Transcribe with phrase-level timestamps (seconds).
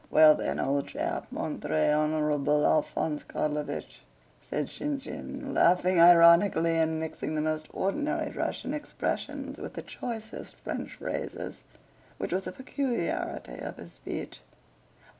[0.09, 3.99] "Well, then, old chap, mon très honorable Alphonse Kárlovich,"
[4.41, 10.95] said Shinshín, laughing ironically and mixing the most ordinary Russian expressions with the choicest French
[10.95, 14.41] phrases—which was a peculiarity of his speech.